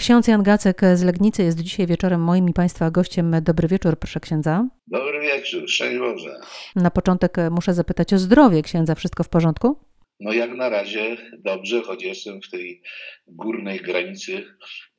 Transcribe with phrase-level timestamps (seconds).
[0.00, 3.34] Ksiądz Jan Gacek z Legnicy jest dzisiaj wieczorem moim i Państwa gościem.
[3.42, 4.68] Dobry wieczór, proszę księdza.
[4.86, 6.40] Dobry wieczór, szczęść Boże.
[6.76, 8.94] Na początek muszę zapytać o zdrowie księdza.
[8.94, 9.76] Wszystko w porządku?
[10.20, 12.82] No jak na razie dobrze, choć jestem w tej
[13.26, 14.44] górnej granicy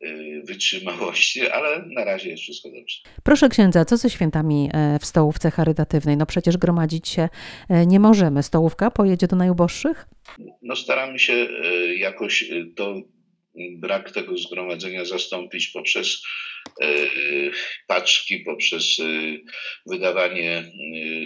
[0.06, 2.98] y, wytrzymałości, ale na razie jest wszystko dobrze.
[3.24, 6.18] Proszę księdza, co ze świętami e, w stołówce charytatywnej?
[6.18, 7.30] No przecież gromadzić się
[7.70, 8.44] e, nie możemy.
[8.44, 10.08] Stołówka pojedzie do najuboższych?
[10.62, 12.96] No staramy się e, jakoś to
[13.56, 16.24] brak tego zgromadzenia zastąpić poprzez
[17.88, 18.98] paczki, poprzez
[19.86, 20.72] wydawanie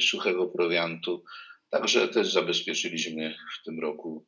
[0.01, 1.23] suchego prowiantu
[1.75, 4.27] Także też zabezpieczyliśmy w tym roku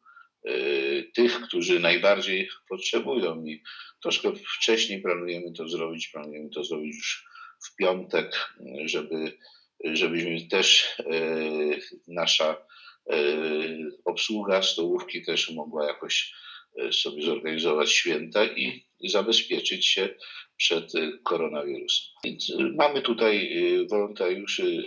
[1.16, 3.64] tych, którzy najbardziej potrzebują i
[4.02, 6.08] troszkę wcześniej planujemy to zrobić.
[6.08, 7.26] Planujemy to zrobić już
[7.66, 8.55] w piątek,
[8.86, 9.38] żeby,
[9.84, 10.96] żebyśmy też
[12.08, 12.66] nasza
[14.05, 16.34] obsługa stołówki też mogła jakoś
[16.91, 20.09] sobie zorganizować święta i zabezpieczyć się
[20.58, 20.91] przed
[21.23, 22.08] koronawirusem.
[22.23, 23.55] Więc mamy tutaj
[23.90, 24.84] wolontariuszy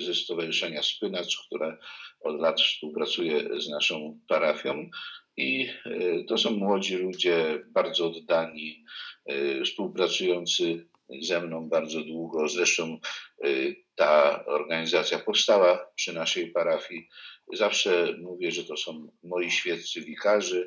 [0.00, 1.78] ze Stowarzyszenia Spynacz, które
[2.20, 4.90] od lat współpracuje z naszą parafią.
[5.36, 8.84] I e, to są młodzi ludzie, bardzo oddani,
[9.26, 10.86] e, współpracujący
[11.20, 12.48] ze mną bardzo długo.
[12.48, 12.98] Zresztą
[13.44, 13.48] e,
[13.94, 17.08] ta organizacja powstała przy naszej parafii.
[17.52, 20.66] Zawsze mówię, że to są moi świeccy wikarzy,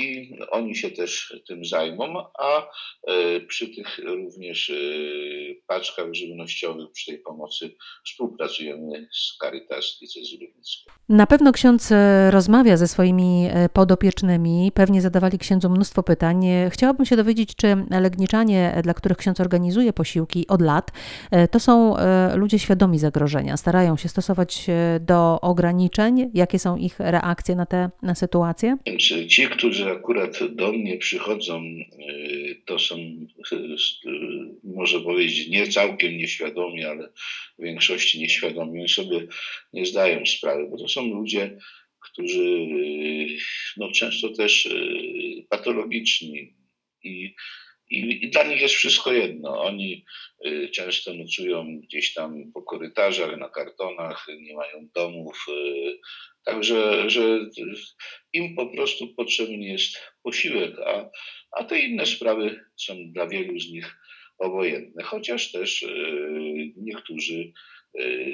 [0.00, 2.70] i oni się też tym zajmą, a
[3.06, 4.74] e, przy tych również e,
[5.66, 7.70] paczkach żywnościowych, przy tej pomocy
[8.06, 10.92] współpracujemy z Caritas Diecezji Legnickiej.
[11.08, 16.46] Na pewno ksiądz e, rozmawia ze swoimi podopiecznymi, pewnie zadawali księdzu mnóstwo pytań.
[16.70, 20.90] Chciałabym się dowiedzieć, czy legniczanie, dla których ksiądz organizuje posiłki od lat,
[21.50, 21.94] to są
[22.34, 24.66] ludzie świadomi zagrożenia, starają się stosować
[25.00, 28.76] do ograniczeń, jakie są ich reakcje na tę na sytuację?
[29.28, 32.98] Ci, którzy akurat do mnie przychodzą, y, to są,
[33.52, 33.76] y,
[34.64, 37.08] może powiedzieć, nie całkiem nieświadomi, ale
[37.58, 38.80] w większości nieświadomi.
[38.80, 39.26] Oni sobie
[39.72, 41.58] nie zdają sprawy, bo to są ludzie,
[42.00, 43.38] którzy y,
[43.76, 44.68] no, często też
[45.48, 46.54] patologiczni
[47.04, 47.34] i
[47.90, 49.62] i, I, dla nich jest wszystko jedno.
[49.62, 50.04] Oni
[50.46, 55.46] y, często nocują gdzieś tam po korytarzach, na kartonach, nie mają domów.
[55.48, 55.98] Y,
[56.44, 57.38] także że
[58.32, 61.10] im po prostu potrzebny jest posiłek, a,
[61.52, 63.96] a te inne sprawy są dla wielu z nich
[64.38, 65.02] obojętne.
[65.02, 67.52] Chociaż też y, niektórzy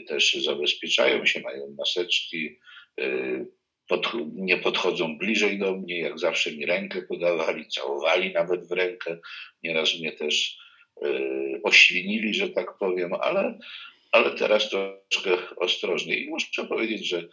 [0.09, 2.59] też zabezpieczają się, mają maseczki,
[4.35, 9.19] nie podchodzą bliżej do mnie, jak zawsze mi rękę podawali, całowali nawet w rękę.
[9.63, 10.59] Nieraz mnie też
[11.05, 13.59] y, oświnili, że tak powiem, ale,
[14.13, 16.25] ale teraz troszkę ostrożniej.
[16.25, 17.29] I muszę powiedzieć, że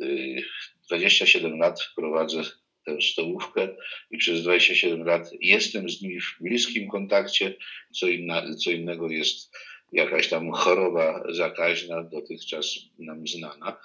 [0.00, 0.42] y,
[0.86, 2.42] 27 lat prowadzę
[2.86, 3.68] tę stołówkę
[4.10, 7.54] i przez 27 lat jestem z nimi w bliskim kontakcie.
[7.92, 9.56] Co, inna, co innego jest
[9.92, 13.76] jakaś tam choroba zakaźna, dotychczas nam znana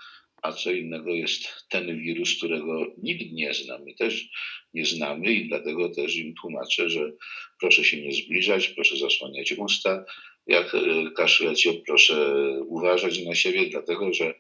[0.43, 3.77] a co innego jest ten wirus, którego nikt nie zna.
[3.77, 4.29] My też
[4.73, 7.11] nie znamy i dlatego też im tłumaczę, że
[7.59, 10.05] proszę się nie zbliżać, proszę zasłaniać usta.
[10.47, 12.35] Jak e, kaszlecie, proszę
[12.67, 14.33] uważać na siebie, dlatego że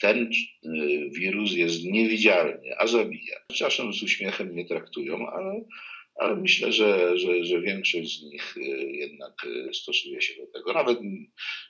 [0.00, 0.68] ten e,
[1.10, 3.36] wirus jest niewidzialny, a zabija.
[3.52, 5.64] Czasem z uśmiechem nie traktują, ale,
[6.14, 10.72] ale myślę, że, że, że większość z nich e, jednak stosuje się do tego.
[10.72, 10.98] Nawet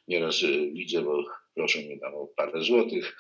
[0.08, 3.16] nieraz widzę, bo proszę mnie tam o parę złotych,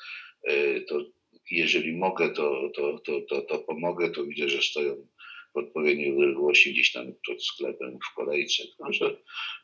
[0.88, 1.04] to
[1.50, 5.06] jeżeli mogę, to, to, to, to, to pomogę, to widzę, że stoją
[5.54, 9.16] w odpowiedniej odległości gdzieś tam przed sklepem w kolejce, no, że,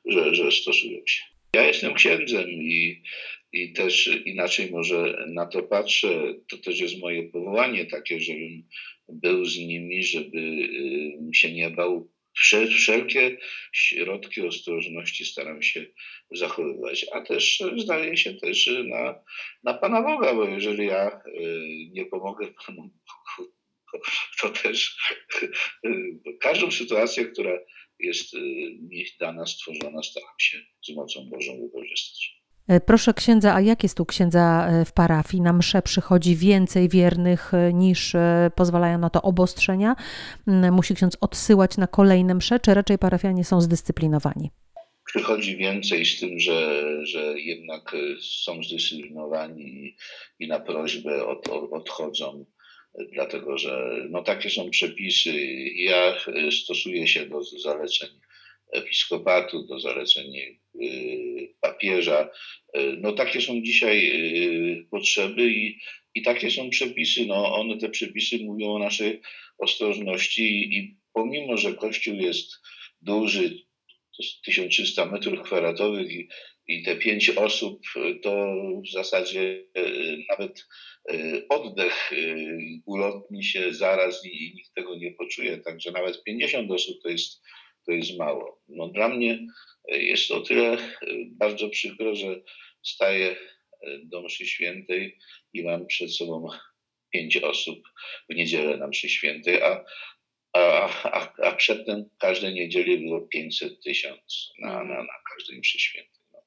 [0.04, 1.22] że, że stosują się.
[1.54, 3.02] Ja jestem księdzem i,
[3.52, 6.34] i też inaczej może na to patrzę.
[6.50, 8.62] To też jest moje powołanie takie, żebym
[9.08, 12.10] był z nimi, żeby y, się nie bał
[12.68, 13.38] wszelkie
[13.72, 15.86] środki ostrożności staram się
[16.30, 19.24] zachowywać, a też zdaje się też na,
[19.64, 23.52] na Pana Boga, bo jeżeli ja y, nie pomogę Panu Bogu,
[23.92, 23.98] to,
[24.40, 24.96] to też
[25.84, 27.58] y, każdą sytuację, która
[27.98, 28.38] jest y,
[28.90, 32.41] mi dana, stworzona, staram się z mocą Bożą wykorzystać.
[32.72, 35.42] E, proszę księdza, a jak jest tu księdza e, w parafii?
[35.42, 38.16] Na msze przychodzi więcej wiernych e, niż
[38.56, 39.96] pozwalają na to obostrzenia?
[40.48, 44.50] Mm, musi ksiądz odsyłać na kolejne msze, czy raczej parafianie są zdyscyplinowani?
[45.06, 47.96] Przychodzi więcej z tym, że, że jednak
[48.44, 49.96] są zdyscyplinowani
[50.38, 52.44] i, na prośbę od, odchodzą,
[53.12, 55.32] dlatego że no, takie są przepisy.
[55.76, 56.14] Ja
[56.64, 58.08] stosuję się do zaleceń
[58.72, 60.32] episkopatu, do zaleceń
[61.82, 62.30] papieża.
[62.76, 65.78] Y, no takie są dzisiaj y, potrzeby i,
[66.14, 67.26] i takie są przepisy.
[67.26, 69.20] No one, te przepisy mówią o naszej
[69.58, 72.52] ostrożności i, i pomimo, że Kościół jest
[73.00, 73.50] duży,
[74.16, 76.28] to jest 1300 metrów kwadratowych i,
[76.68, 77.82] i te pięć osób
[78.22, 78.56] to
[78.86, 79.64] w zasadzie
[80.28, 80.66] nawet
[81.48, 82.10] oddech
[82.86, 87.42] ulotni się zaraz i nikt tego nie poczuje, także nawet 50 osób to jest,
[87.86, 88.62] to jest mało.
[88.68, 89.46] No, dla mnie
[89.88, 90.76] jest to o tyle
[91.30, 92.40] bardzo przykro, że
[92.82, 93.36] staję
[94.04, 95.18] do mszy świętej
[95.52, 96.48] i mam przed sobą
[97.12, 97.78] pięć osób
[98.30, 99.84] w niedzielę na mszy świętej, a,
[100.52, 106.20] a, a, a przedtem każdej niedzieli było 500 tysięcy na, na, na każdej mszy świętej.
[106.32, 106.38] No.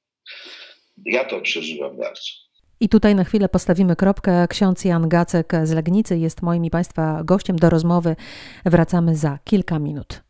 [1.06, 2.46] Ja to przeżywam bardzo.
[2.80, 4.48] I tutaj na chwilę postawimy kropkę.
[4.50, 8.16] Ksiądz Jan Gacek z Legnicy jest moim i Państwa gościem do rozmowy.
[8.66, 10.25] Wracamy za kilka minut.